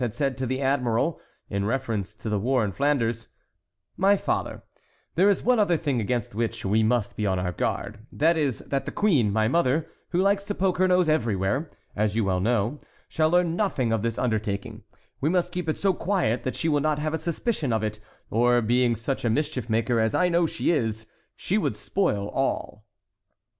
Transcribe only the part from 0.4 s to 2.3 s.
the admiral, in reference to